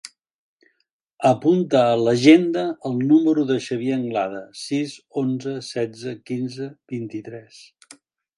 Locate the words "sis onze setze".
4.63-6.17